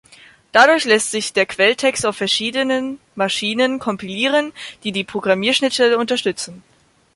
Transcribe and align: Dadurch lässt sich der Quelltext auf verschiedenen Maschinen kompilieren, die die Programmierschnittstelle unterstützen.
Dadurch 0.51 0.85
lässt 0.85 1.11
sich 1.11 1.31
der 1.31 1.45
Quelltext 1.45 2.07
auf 2.07 2.17
verschiedenen 2.17 2.99
Maschinen 3.13 3.77
kompilieren, 3.77 4.51
die 4.83 4.91
die 4.91 5.03
Programmierschnittstelle 5.03 5.99
unterstützen. 5.99 6.63